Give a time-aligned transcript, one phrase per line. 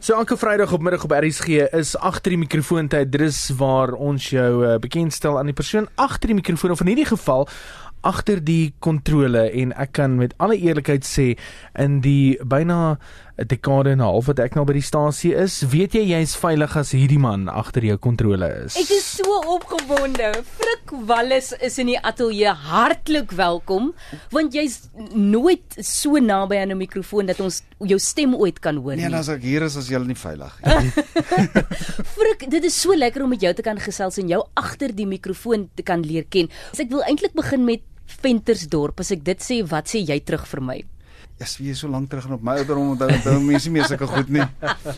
[0.00, 1.46] So elke Vrydag op middag op RSG
[1.76, 3.10] is agter die mikrofoon tyd.
[3.12, 6.88] Dit is waar ons jou uh, bekendstel aan die persoon agter die mikrofoon of in
[6.88, 7.44] hierdie geval
[8.00, 11.34] agter die kontrole en ek kan met alle eerlikheid sê
[11.76, 12.96] in die byna
[13.40, 16.34] 'n dekade en 'n half wat ek nou by die stasie is, weet jy jy's
[16.36, 18.76] veilig as hierdie man agter jou kontrole is.
[18.76, 20.44] Ek is so opgewonde.
[20.44, 22.52] Frik Wallis is in die ateljee.
[22.52, 23.94] Hartlik welkom
[24.30, 28.96] want jy's nooit so naby aan 'n mikrofoon dat ons jou stem ooit kan hoor
[28.96, 29.08] nie.
[29.08, 30.52] Nee, as ek hier is as jy nie veilig.
[32.16, 35.06] Frik, dit is so lekker om met jou te kan gesels en jou agter die
[35.06, 36.48] mikrofoon te kan leer ken.
[36.72, 37.80] So ek wil eintlik begin met
[38.20, 39.00] Ventersdorp.
[39.00, 40.84] As ek dit sê, wat sê jy terug vir my?
[41.40, 43.86] Ja, yes, wie is so lank terug op my ouderdom onthou onthou mense nie meer
[43.88, 44.44] sulke goed nie.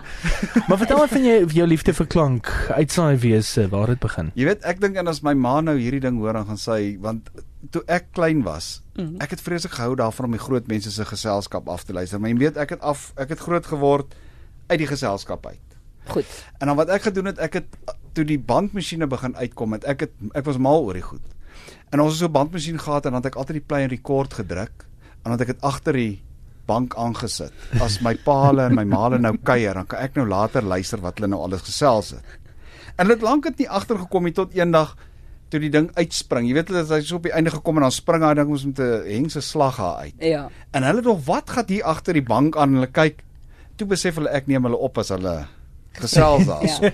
[0.68, 4.26] maar vertel my van jou jou liefde vir klank, uitsaai wese, waar dit begin.
[4.36, 6.76] Jy weet, ek dink en as my ma nou hierdie ding hoor dan gaan sy
[7.00, 7.30] want
[7.72, 9.22] toe ek klein was, mm -hmm.
[9.24, 12.20] ek het vreeslik gehou daarvan om die groot mense se geselskap af te luister.
[12.20, 14.12] Maar jy weet, ek het af ek het groot geword
[14.66, 15.78] uit die geselskap uit.
[16.12, 16.26] Goed.
[16.58, 20.00] En dan wat ek gedoen het, ek het toe die bandmasjiene begin uitkom het, ek
[20.00, 21.24] het ek was mal oor die goed.
[21.88, 23.88] En ons het so 'n bandmasjien gehad en dan het ek altyd die play en
[23.88, 24.85] record gedruk
[25.26, 26.12] en dan het ek dit agter die
[26.70, 27.54] bank aangesit.
[27.82, 31.18] As my paale en my maale nou kuier, dan kan ek nou later luister wat
[31.18, 32.36] hulle nou alles gesels het.
[32.96, 34.94] En dit lank het nie agtergekom nie tot eendag
[35.50, 36.46] toe die ding uitspring.
[36.46, 38.66] Jy weet hulle het so op die einde gekom en dan spring hy ding ons
[38.70, 40.14] met 'n hengse slag haar uit.
[40.18, 40.48] Ja.
[40.70, 43.22] En hulle nog wat gaan hier agter die bank aan hulle kyk.
[43.76, 45.46] Toe besef hulle ek neem hulle op as hulle
[46.02, 46.62] gesels daar.
[46.62, 46.90] ja.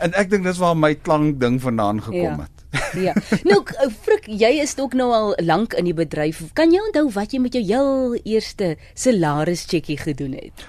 [0.00, 2.48] En ek dink dis waar my klank ding vandaan gekom ja.
[2.48, 2.53] het.
[2.94, 3.14] Ja.
[3.44, 3.62] Nou
[4.02, 6.42] Frik, jy is ook nou al lank in die bedryf.
[6.58, 10.66] Kan jy onthou wat jy met jou heel eerste salaris checkie gedoen het?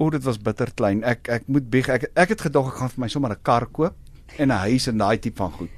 [0.00, 1.04] O, dit was bitter klein.
[1.04, 1.88] Ek ek moet bieg.
[1.92, 3.94] Ek ek het gedog ek gaan vir my sommer 'n kar koop
[4.38, 5.76] en 'n huis en daai tipe van goed.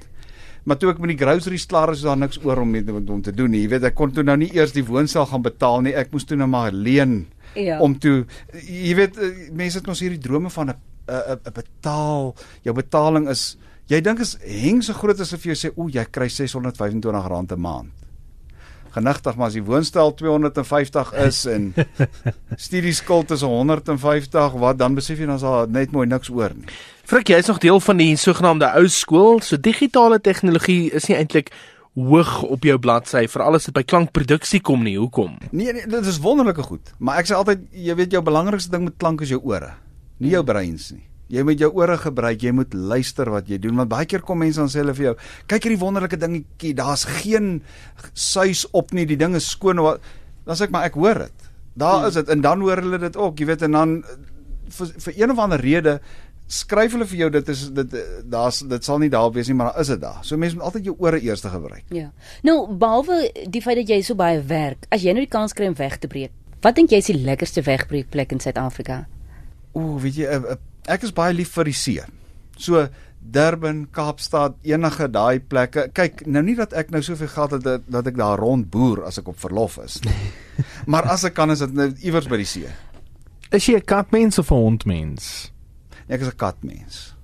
[0.63, 3.33] Maar toe ek met die groceries klaar is, daar niks oor om mee om te
[3.35, 3.61] doen nie.
[3.61, 5.93] Jy weet, ek kon toe nou nie eers die woonstel gaan betaal nie.
[5.93, 7.79] Ek moes toe nou maar leen ja.
[7.79, 8.25] om toe
[8.63, 9.19] jy weet
[9.51, 10.77] mense het ons hierdie drome van 'n
[11.07, 12.35] 'n betaal.
[12.63, 13.57] Jou betaling is
[13.91, 17.59] Jy dink as heng so groot as of jy sê o, jy kry R625 'n
[17.59, 17.91] maand.
[18.93, 21.73] Genigtig maar as die woonstel 250 is en
[22.55, 26.69] studieskuld is 150, wat dan besef jy dan is daar net mooi niks oor nie.
[27.03, 31.17] Frik, jy is nog deel van die sogenaamde ou skool, so digitale tegnologie is nie
[31.17, 31.51] eintlik
[31.93, 34.95] hoog op jou bladsy vir alles wat by klankproduksie kom nie.
[34.97, 35.39] Hoekom?
[35.51, 38.87] Nee, nee, dit is wonderlike goed, maar ek sê altyd jy weet jou belangrikste ding
[38.87, 39.73] met klank is jou ore,
[40.23, 41.03] nie jou breins nie.
[41.33, 44.43] Jy moet jou ore gebruik, jy moet luister wat jy doen want baie keer kom
[44.43, 45.15] mense dan sê hulle vir jou,
[45.49, 47.55] kyk hierdie wonderlike dingetjie, daar's geen
[48.13, 49.81] suis op nie, die ding is skoon.
[50.45, 51.49] Dan sê ek maar ek hoor dit.
[51.73, 52.11] Daar hmm.
[52.11, 53.95] is dit en dan hoor hulle dit ook, jy weet en dan
[54.77, 55.97] vir, vir een of ander rede
[56.53, 57.95] skryf hulle vir jou dit is dit
[58.29, 60.19] daar's dit sal nie daar wees nie maar daar is dit daar.
[60.21, 61.85] So mense moet altyd jou ore eers gebruik.
[61.95, 62.11] Ja.
[62.43, 65.71] Nou behalwe die feit dat jy so baie werk, as jy nou die kans kry
[65.71, 69.05] om weg te breek, wat dink jy is die lekkerste wegbreekplek in Suid-Afrika?
[69.73, 72.03] Ooh, weet jy 'n ek is baie lief vir die see.
[72.57, 72.87] So
[73.23, 75.87] Durban, Kaapstad, enige daai plekke.
[75.95, 79.05] Kyk, nou nie dat ek nou soveel geld het dat, dat ek daar rond boer
[79.07, 80.15] as ek op verlof is nie.
[80.91, 82.69] maar as ek kan is dit nou iewers by die see.
[83.53, 85.51] Is jy 'n katmens of 'n hondmens?
[86.07, 87.15] Nee, ek is 'n katmens.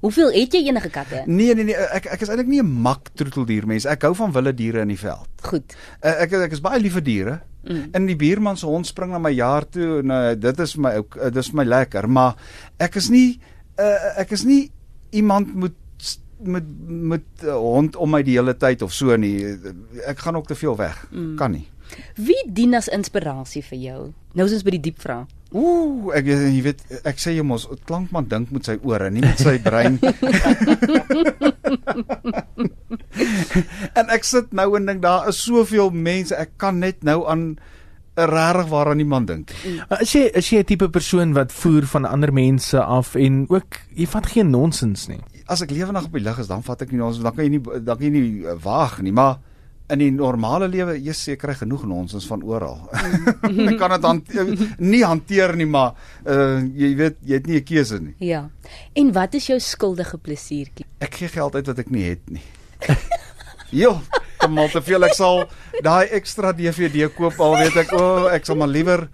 [0.00, 1.22] Hoeveel het jy enige katte?
[1.26, 3.84] Nee nee nee, ek ek is eintlik nie 'n mak troeteldier mens.
[3.84, 5.28] Ek hou van wilde diere in die veld.
[5.42, 5.76] Goed.
[6.00, 7.40] Uh, ek ek is baie lief vir diere.
[7.64, 7.88] Mm.
[7.92, 10.94] En die buurman se hond spring na my jaar toe en uh, dit is my
[10.96, 12.36] ook uh, dis my lekker, maar
[12.78, 13.40] ek is nie
[13.78, 14.70] uh, ek is nie
[15.10, 15.76] iemand moet
[16.40, 19.44] met met uh, hond om my die hele tyd of so nie.
[20.06, 20.96] Ek gaan ook te veel weg.
[21.10, 21.36] Mm.
[21.36, 21.68] Kan nie.
[22.16, 24.00] Wie dien as inspirasie vir jou?
[24.32, 25.28] Nou is ons by die diep vraag.
[25.50, 29.40] Ooh, ek jy weet ek sê jy mos klankman dink met sy ore, nie met
[29.42, 29.98] sy brein.
[33.98, 37.58] en ek sit nou en dink daar is soveel mense, ek kan net nou aan
[38.20, 39.50] 'n regtig waaraan niemand dink.
[39.88, 43.82] As jy as jy 'n tipe persoon wat voer van ander mense af en ook
[43.94, 45.20] jy vat geen nonsens nie.
[45.46, 47.50] As ek lewendig op die lig is, dan vat ek nie nonsens, dan kan jy
[47.50, 49.38] nie dan kan jy nie uh, waag nie, maar
[49.90, 52.78] in die normale lewe jy seker kry genoeg nonsens van oral.
[53.70, 55.94] Ek kan dit hanteer, nie hanteer nie, maar
[56.26, 58.14] uh, jy weet jy het nie 'n keuse nie.
[58.18, 58.48] Ja.
[58.94, 60.86] En wat is jou skuldige plesiertjie?
[61.00, 62.44] Ek gee geld uit wat ek nie het nie.
[63.70, 64.00] Jo,
[64.38, 65.44] kom maar te veel ek sal
[65.84, 69.04] daai ekstra DVD koop al weet ek o, oh, ek sal maar liewer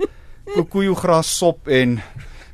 [0.54, 1.98] kokoejo gras sop en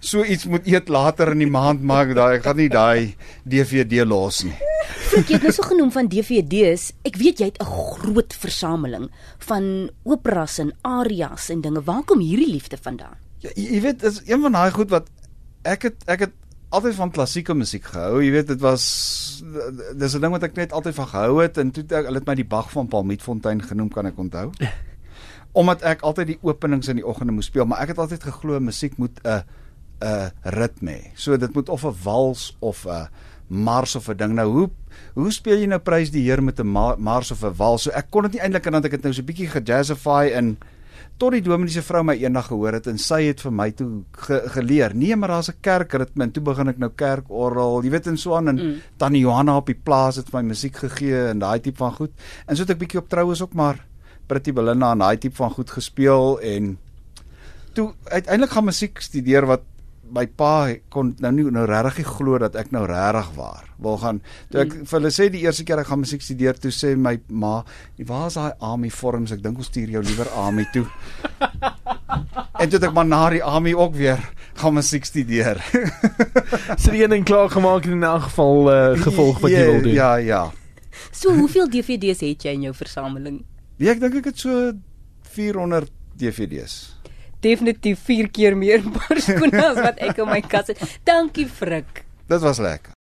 [0.02, 3.14] so iets moet eet later in die maand maar daai ek gaan nie daai
[3.46, 4.71] DVD los nie.
[5.12, 6.92] Ek het nou so genoem van DVD's.
[7.04, 7.68] Ek weet jy het 'n
[7.98, 11.82] groot versameling van operas en arias en dinge.
[11.82, 13.16] Waar kom hierdie liefde vandaan?
[13.38, 15.08] Ja, jy weet, is een van daai goed wat
[15.62, 16.32] ek het ek het
[16.72, 18.22] altyd van klassieke musiek gehou.
[18.24, 18.84] Jy weet, dit was
[19.98, 22.26] dis 'n ding wat ek net altyd van gehou het en toe ek hulle het
[22.26, 24.52] my die Bach van Palmietfontein genoem, kan ek onthou.
[25.60, 28.60] Omdat ek altyd die openings in die oggende moes speel, maar ek het altyd geglo
[28.60, 29.42] musiek moet 'n
[30.02, 31.10] 'n ritme hê.
[31.14, 33.08] So dit moet of 'n wals of 'n
[33.48, 34.34] mars of 'n ding.
[34.34, 34.70] Nou hoe
[35.14, 36.66] hoe speel jy nou prys die Heer met 'n
[36.98, 37.82] mars of 'n wals?
[37.82, 40.32] So ek kon dit nie eintlik en dan ek het nou so 'n bietjie gejazzify
[40.34, 40.56] in
[41.22, 44.42] tot die dominee vrou my eendag gehoor het en sy het vir my toe ge,
[44.56, 44.94] geleer.
[44.94, 48.34] Nee, maar daar's 'n kerkritme en toe begin ek nou kerkorrel, jy weet en so
[48.34, 48.80] aan en mm.
[48.96, 52.10] tannie Johanna op die plaas het vir my musiek gegee en daai tipe van goed.
[52.46, 53.86] En so het ek bietjie op troues ook maar
[54.26, 56.78] Pretty Belinda en daai tipe van goed gespeel en
[57.74, 59.62] toe uiteindelik gaan musiek studeer wat
[60.12, 64.20] my pa kon nou nie nou regtig glo dat ek nou regtig waar wil gaan.
[64.52, 64.86] Toe ek mm.
[64.90, 67.62] vir hulle sê die eerste keer ek gaan musiek studeer, toe sê my ma,
[68.06, 69.32] "Waar is daai army forms?
[69.32, 70.86] Ek dink ons stuur jou liewer army toe."
[72.60, 74.20] en toe ek maar na die army ook weer
[74.60, 75.62] gaan musiek studeer.
[76.82, 79.94] Sien jy en klaar gemaak in 'n geval uh, gevolg wat jy wil doen.
[79.94, 80.52] Ja, ja.
[81.10, 83.44] So hoeveel DVD's het jy in jou versameling?
[83.78, 84.72] Nee, ek dink ek het so
[85.32, 85.88] 400
[86.20, 87.02] DVD's
[87.42, 90.82] definitief 4 keer meer paar skoene as wat ek in my kas het.
[91.08, 92.04] Dankie Frik.
[92.30, 92.92] Dit was lekker.